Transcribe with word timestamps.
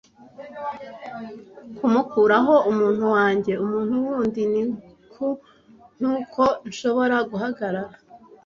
Kumukoraho 1.77 2.55
umuntu 2.71 3.05
wanjye 3.15 3.53
umuntu 3.63 3.93
wundi 4.05 4.41
ni 4.51 4.63
ku 5.13 5.27
nk'uko 5.97 6.43
nshobora 6.69 7.15
guhagarara. 7.29 7.97